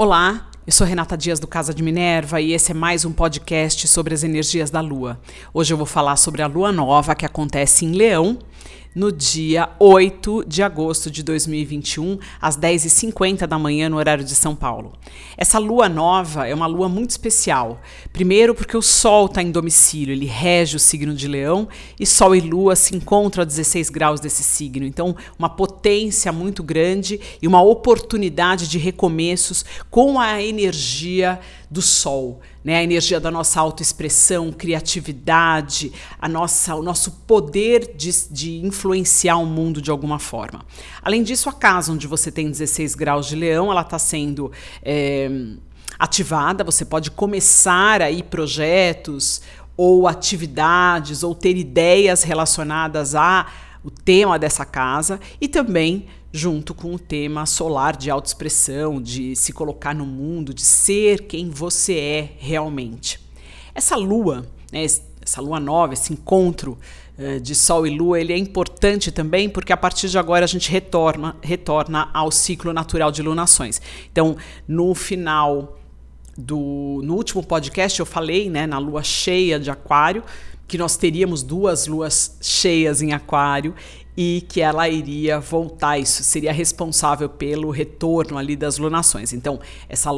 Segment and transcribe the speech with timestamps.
[0.00, 3.88] Olá, eu sou Renata Dias do Casa de Minerva e esse é mais um podcast
[3.88, 5.20] sobre as energias da Lua.
[5.52, 8.38] Hoje eu vou falar sobre a Lua Nova que acontece em Leão
[8.98, 14.56] no dia 8 de agosto de 2021, às 10h50 da manhã, no horário de São
[14.56, 14.92] Paulo.
[15.36, 17.80] Essa lua nova é uma lua muito especial.
[18.12, 21.68] Primeiro, porque o Sol está em domicílio, ele rege o signo de Leão,
[22.00, 24.84] e Sol e Lua se encontram a 16 graus desse signo.
[24.84, 31.38] Então, uma potência muito grande e uma oportunidade de recomeços com a energia
[31.70, 32.76] do Sol né?
[32.76, 39.46] A energia da nossa autoexpressão, criatividade, a nossa, o nosso poder de, de influenciar o
[39.46, 40.66] mundo de alguma forma.
[41.00, 45.30] Além disso, a casa onde você tem 16 graus de leão, ela está sendo é,
[45.98, 49.40] ativada, você pode começar aí projetos
[49.74, 53.46] ou atividades ou ter ideias relacionadas a
[53.82, 59.52] o tema dessa casa e também junto com o tema solar de autoexpressão, de se
[59.52, 63.20] colocar no mundo, de ser quem você é realmente.
[63.74, 66.78] Essa lua, né, essa lua nova, esse encontro
[67.18, 70.48] uh, de Sol e Lua, ele é importante também porque a partir de agora a
[70.48, 73.80] gente retorna, retorna ao ciclo natural de lunações.
[74.10, 75.78] Então, no final
[76.36, 80.22] do no último podcast eu falei, né, na lua cheia de Aquário,
[80.68, 83.74] que nós teríamos duas luas cheias em Aquário
[84.20, 89.32] e que ela iria voltar, isso seria responsável pelo retorno ali das lunações.
[89.32, 90.10] Então, essa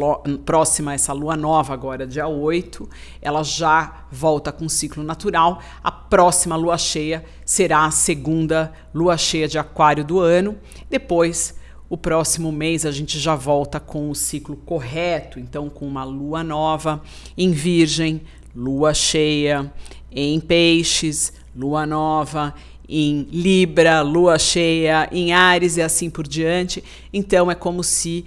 [0.44, 2.88] próxima, essa lua nova agora, dia 8,
[3.20, 5.60] ela já volta com ciclo natural.
[5.84, 10.56] A próxima lua cheia será a segunda lua cheia de Aquário do ano.
[10.88, 11.54] Depois,
[11.88, 16.42] o próximo mês a gente já volta com o ciclo correto, então com uma lua
[16.42, 17.02] nova
[17.36, 18.22] em Virgem,
[18.56, 19.70] lua cheia
[20.12, 22.54] em Peixes, lua nova
[22.88, 26.82] em Libra, lua cheia em Ares e assim por diante.
[27.12, 28.26] Então é como se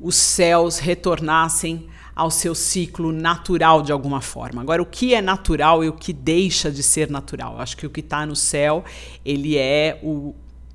[0.00, 4.60] os céus retornassem ao seu ciclo natural de alguma forma.
[4.60, 7.60] Agora, o que é natural e o que deixa de ser natural?
[7.60, 8.84] Acho que o que está no céu
[9.24, 10.34] ele é o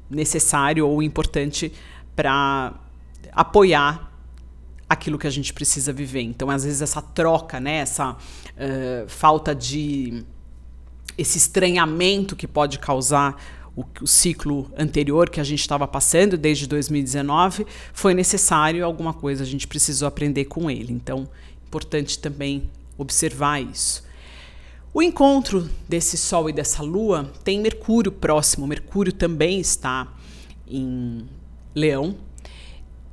[0.10, 1.74] necessário ou importante
[2.16, 2.74] para
[3.34, 4.12] apoiar
[4.88, 6.22] aquilo que a gente precisa viver.
[6.22, 10.24] Então, às vezes essa troca, né, essa uh, falta de
[11.18, 13.42] esse estranhamento que pode causar
[13.76, 19.44] o, o ciclo anterior que a gente estava passando desde 2019, foi necessário alguma coisa,
[19.44, 20.94] a gente precisou aprender com ele.
[20.94, 21.28] Então,
[21.68, 24.04] importante também observar isso.
[24.94, 28.66] O encontro desse Sol e dessa Lua tem Mercúrio próximo.
[28.66, 30.08] Mercúrio também está
[30.66, 31.26] em
[31.76, 32.16] Leão,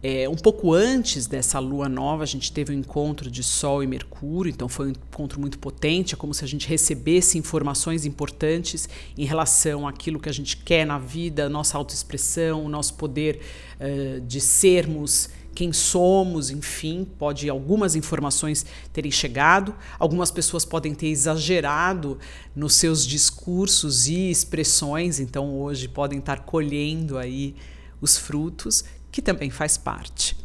[0.02, 3.86] é, um pouco antes dessa lua nova, a gente teve um encontro de Sol e
[3.86, 6.14] Mercúrio, então foi um encontro muito potente.
[6.14, 10.84] É como se a gente recebesse informações importantes em relação àquilo que a gente quer
[10.84, 13.40] na vida, nossa autoexpressão, o nosso poder
[13.78, 21.08] uh, de sermos quem somos, enfim, pode algumas informações terem chegado, algumas pessoas podem ter
[21.08, 22.18] exagerado
[22.56, 27.54] nos seus discursos e expressões, então hoje podem estar colhendo aí
[28.00, 30.36] os frutos que também faz parte.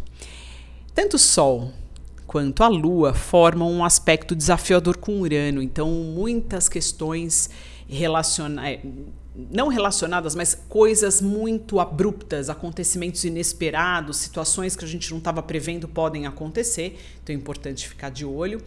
[0.93, 1.71] Tanto o Sol
[2.27, 7.49] quanto a Lua formam um aspecto desafiador com Urano, então muitas questões
[7.87, 8.81] relacionadas é,
[9.51, 15.87] não relacionadas, mas coisas muito abruptas, acontecimentos inesperados, situações que a gente não estava prevendo
[15.87, 18.61] podem acontecer, então é importante ficar de olho.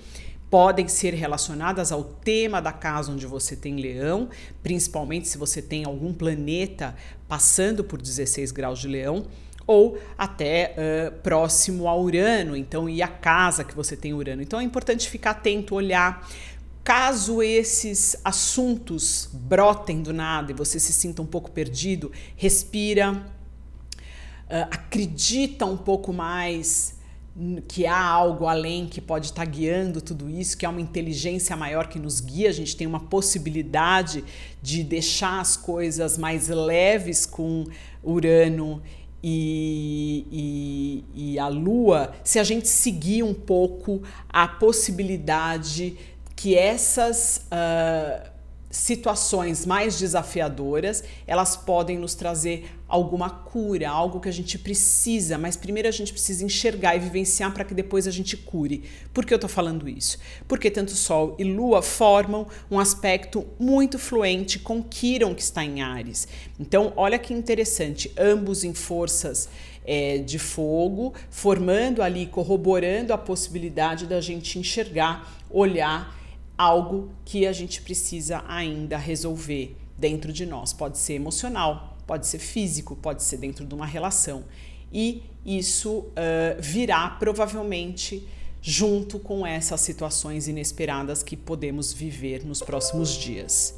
[0.48, 4.28] Podem ser relacionadas ao tema da casa onde você tem leão,
[4.62, 6.94] principalmente se você tem algum planeta
[7.28, 9.26] passando por 16 graus de leão
[9.70, 14.42] ou até uh, próximo a Urano, então e a casa que você tem Urano.
[14.42, 16.28] Então é importante ficar atento, olhar.
[16.82, 24.66] Caso esses assuntos brotem do nada e você se sinta um pouco perdido, respira, uh,
[24.72, 26.98] acredita um pouco mais
[27.68, 31.86] que há algo além que pode estar guiando tudo isso, que há uma inteligência maior
[31.86, 34.24] que nos guia, a gente tem uma possibilidade
[34.60, 37.64] de deixar as coisas mais leves com
[38.02, 38.82] Urano
[39.22, 45.96] e, e, e, a Lua, se a gente seguir um pouco a possibilidade
[46.34, 48.30] que essas uh,
[48.70, 55.56] situações mais desafiadoras, elas podem nos trazer alguma cura, algo que a gente precisa, mas
[55.56, 58.84] primeiro a gente precisa enxergar e vivenciar para que depois a gente cure.
[59.12, 60.18] Por que eu estou falando isso?
[60.46, 65.82] Porque tanto Sol e Lua formam um aspecto muito fluente com Quiron, que está em
[65.82, 66.28] Ares.
[66.58, 69.48] Então, olha que interessante, ambos em forças
[69.84, 76.19] é, de fogo, formando ali, corroborando a possibilidade da gente enxergar, olhar
[76.60, 80.74] algo que a gente precisa ainda resolver dentro de nós.
[80.74, 84.44] Pode ser emocional, pode ser físico, pode ser dentro de uma relação.
[84.92, 86.12] e isso uh,
[86.60, 88.28] virá provavelmente
[88.60, 93.74] junto com essas situações inesperadas que podemos viver nos próximos dias.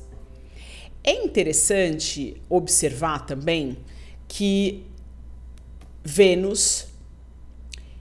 [1.05, 3.79] É interessante observar também
[4.27, 4.85] que
[6.03, 6.87] Vênus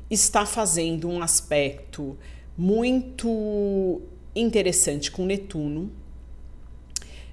[0.09, 2.17] está fazendo um aspecto
[2.57, 4.01] muito
[4.35, 5.91] interessante com Netuno.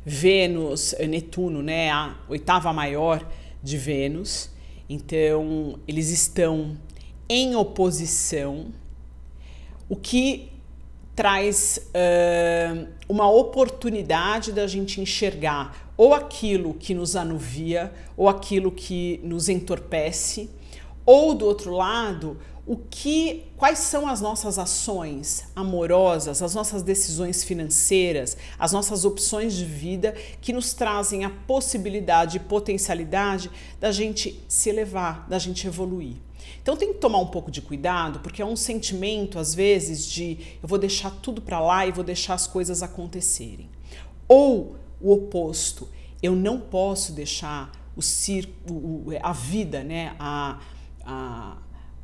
[0.05, 3.27] Vênus, Netuno, né, a oitava maior
[3.63, 4.51] de Vênus.
[4.89, 6.77] Então, eles estão
[7.29, 8.73] em oposição,
[9.89, 10.51] o que
[11.15, 19.19] traz uh, uma oportunidade da gente enxergar ou aquilo que nos anuvia, ou aquilo que
[19.25, 20.49] nos entorpece,
[21.05, 27.43] ou do outro lado, o que, quais são as nossas ações amorosas, as nossas decisões
[27.43, 33.51] financeiras, as nossas opções de vida que nos trazem a possibilidade e potencialidade
[33.81, 36.17] da gente se elevar, da gente evoluir.
[36.61, 40.59] Então tem que tomar um pouco de cuidado, porque é um sentimento às vezes de
[40.63, 43.71] eu vou deixar tudo para lá e vou deixar as coisas acontecerem.
[44.29, 45.89] Ou o oposto,
[46.23, 50.61] eu não posso deixar o circo, a vida, né, a,
[51.03, 51.57] a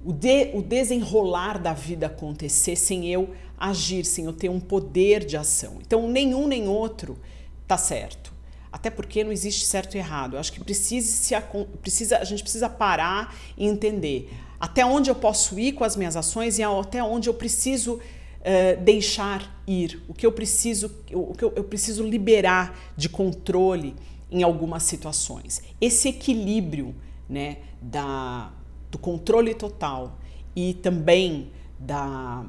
[0.05, 5.25] o, de, o desenrolar da vida acontecer sem eu agir, sem eu ter um poder
[5.25, 5.79] de ação.
[5.81, 7.19] Então, nenhum nem outro
[7.67, 8.33] tá certo.
[8.71, 10.35] Até porque não existe certo e errado.
[10.35, 11.35] Eu acho que precisa, se,
[11.81, 16.17] precisa, a gente precisa parar e entender até onde eu posso ir com as minhas
[16.17, 21.45] ações e até onde eu preciso uh, deixar ir, o que eu preciso, o que
[21.45, 23.95] eu, eu preciso liberar de controle
[24.31, 25.63] em algumas situações.
[25.81, 26.95] Esse equilíbrio
[27.29, 28.51] né, da,
[28.95, 30.21] do controle total
[30.55, 32.47] e também da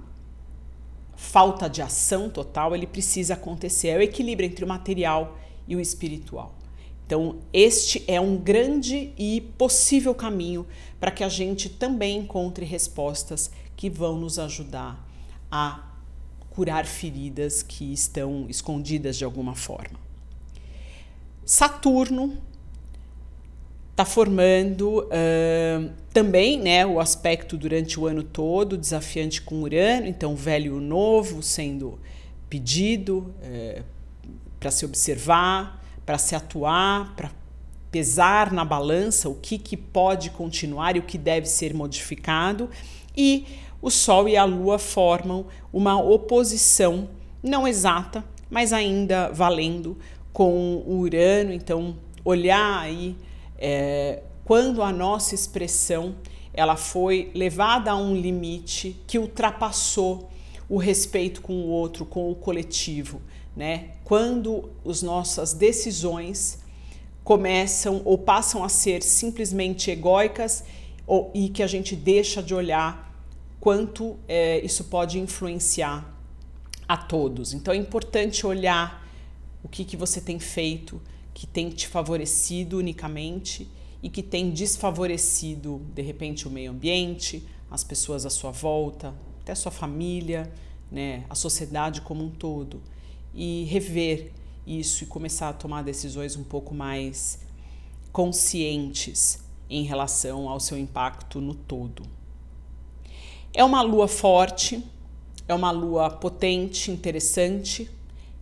[1.16, 3.88] falta de ação total, ele precisa acontecer.
[3.88, 6.54] É o equilíbrio entre o material e o espiritual.
[7.04, 10.68] Então, este é um grande e possível caminho
[11.00, 15.04] para que a gente também encontre respostas que vão nos ajudar
[15.52, 15.84] a
[16.52, 20.00] curar feridas que estão escondidas de alguma forma.
[21.44, 22.38] Saturno
[23.96, 30.36] está formando uh, também né, o aspecto durante o ano todo, desafiante com Urano, então
[30.36, 31.98] velho e novo sendo
[32.50, 33.82] pedido uh,
[34.60, 37.32] para se observar, para se atuar, para
[37.90, 42.70] pesar na balança o que, que pode continuar e o que deve ser modificado.
[43.16, 43.46] E
[43.82, 47.08] o Sol e a Lua formam uma oposição
[47.42, 49.98] não exata, mas ainda valendo
[50.34, 51.54] com o Urano.
[51.54, 51.96] Então,
[52.26, 53.16] olhar aí
[53.58, 56.16] é, quando a nossa expressão
[56.54, 60.30] ela foi levada a um limite que ultrapassou
[60.70, 63.22] o respeito com o outro, com o coletivo,
[63.56, 63.92] né?
[64.04, 66.60] Quando as nossas decisões
[67.24, 70.64] começam ou passam a ser simplesmente egóicas
[71.06, 73.14] ou, e que a gente deixa de olhar
[73.60, 76.14] quanto é, isso pode influenciar
[76.88, 77.54] a todos.
[77.54, 79.06] Então é importante olhar
[79.64, 81.02] o que, que você tem feito,
[81.36, 83.70] que tem te favorecido unicamente
[84.02, 89.52] e que tem desfavorecido, de repente, o meio ambiente, as pessoas à sua volta, até
[89.52, 90.50] a sua família,
[90.90, 92.82] né, a sociedade como um todo.
[93.34, 94.32] E rever
[94.66, 97.42] isso e começar a tomar decisões um pouco mais
[98.14, 102.04] conscientes em relação ao seu impacto no todo.
[103.54, 104.82] É uma lua forte,
[105.50, 107.92] é uma lua potente, interessante,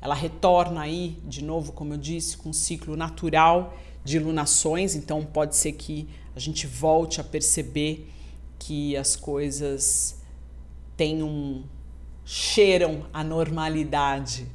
[0.04, 5.24] ela retorna aí, de novo, como eu disse, com um ciclo natural de lunações, então
[5.24, 8.12] pode ser que a gente volte a perceber
[8.60, 10.22] que as coisas
[10.98, 11.64] têm um
[12.26, 14.46] cheiram a normalidade,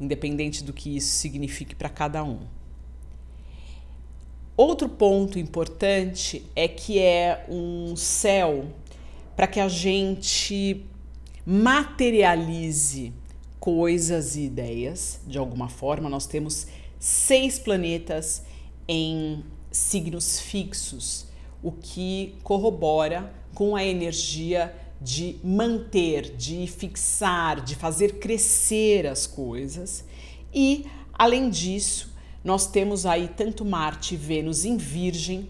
[0.00, 2.40] independente do que isso signifique para cada um.
[4.56, 8.64] Outro ponto importante é que é um céu
[9.36, 10.86] para que a gente
[11.44, 13.12] materialize
[13.68, 16.08] coisas e ideias, de alguma forma.
[16.08, 18.42] Nós temos seis planetas
[18.88, 21.26] em signos fixos,
[21.62, 30.02] o que corrobora com a energia de manter, de fixar, de fazer crescer as coisas.
[30.50, 35.46] E, além disso, nós temos aí tanto Marte e Vênus em Virgem,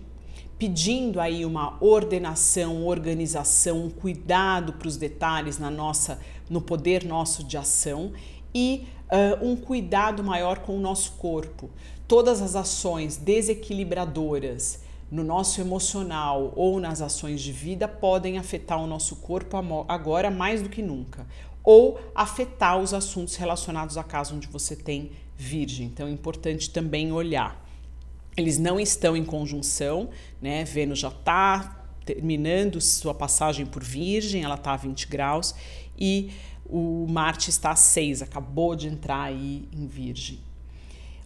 [0.59, 6.19] pedindo aí uma ordenação, organização, um cuidado para os detalhes na nossa,
[6.51, 8.13] no poder nosso de ação
[8.53, 11.71] e uh, um cuidado maior com o nosso corpo.
[12.09, 18.87] Todas as ações desequilibradoras no nosso emocional ou nas ações de vida podem afetar o
[18.87, 19.57] nosso corpo
[19.89, 21.27] agora mais do que nunca,
[21.63, 25.87] ou afetar os assuntos relacionados à casa onde você tem virgem.
[25.87, 27.68] Então é importante também olhar.
[28.41, 30.65] Eles não estão em conjunção, né?
[30.65, 35.55] Vênus já está terminando sua passagem por Virgem, ela está a 20 graus,
[35.99, 36.31] e
[36.65, 40.39] o Marte está a 6, acabou de entrar aí em Virgem.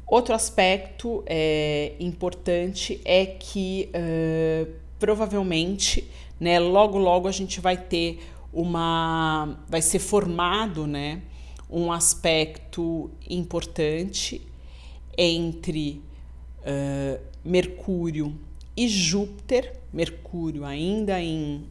[0.06, 8.20] Outro aspecto é, importante é que uh, provavelmente, né, logo logo a gente vai ter
[8.52, 11.22] uma, vai ser formado, né,
[11.70, 14.42] um aspecto importante
[15.16, 16.02] entre
[16.62, 18.38] uh, Mercúrio
[18.76, 21.64] e Júpiter, Mercúrio ainda em,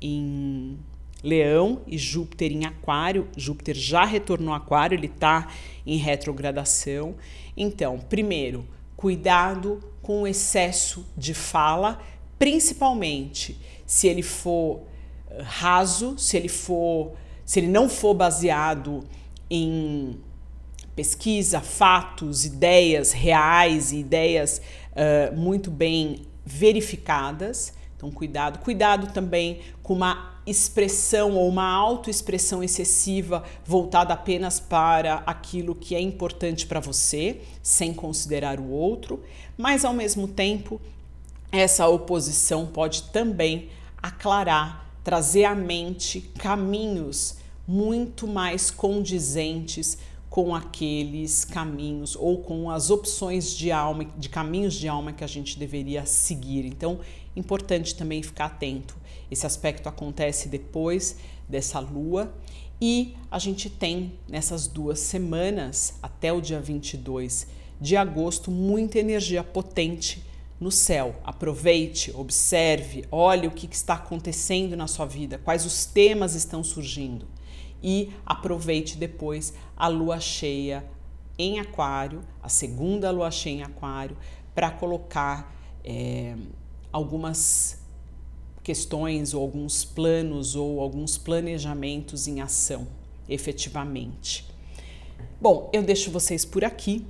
[0.00, 0.78] em
[1.22, 3.28] Leão e Júpiter em Aquário.
[3.36, 5.48] Júpiter já retornou Aquário, ele está
[5.86, 7.14] em retrogradação.
[7.56, 8.66] Então, primeiro,
[8.96, 12.00] cuidado com o excesso de fala,
[12.38, 14.82] principalmente se ele for
[15.30, 17.12] eh, raso, se ele for,
[17.44, 19.04] se ele não for baseado
[19.48, 20.18] em
[21.00, 24.60] pesquisa, fatos, ideias reais e ideias
[24.92, 27.72] uh, muito bem verificadas.
[27.96, 28.58] Então, cuidado.
[28.58, 36.00] Cuidado também com uma expressão ou uma autoexpressão excessiva voltada apenas para aquilo que é
[36.00, 39.22] importante para você, sem considerar o outro,
[39.56, 40.78] mas ao mesmo tempo,
[41.50, 43.70] essa oposição pode também
[44.02, 49.96] aclarar, trazer à mente caminhos muito mais condizentes
[50.30, 55.26] com aqueles caminhos ou com as opções de alma, de caminhos de alma que a
[55.26, 56.64] gente deveria seguir.
[56.64, 57.00] Então,
[57.34, 58.96] importante também ficar atento.
[59.28, 61.16] Esse aspecto acontece depois
[61.48, 62.32] dessa lua
[62.80, 67.48] e a gente tem nessas duas semanas, até o dia 22
[67.80, 70.24] de agosto, muita energia potente
[70.60, 71.16] no céu.
[71.24, 77.26] Aproveite, observe, olhe o que está acontecendo na sua vida, quais os temas estão surgindo
[77.82, 80.84] e aproveite depois a lua cheia
[81.38, 84.16] em Aquário, a segunda lua cheia em Aquário,
[84.54, 86.36] para colocar é,
[86.92, 87.80] algumas
[88.62, 92.86] questões ou alguns planos ou alguns planejamentos em ação,
[93.28, 94.46] efetivamente.
[95.40, 97.06] Bom, eu deixo vocês por aqui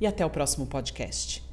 [0.00, 1.45] e até o próximo podcast.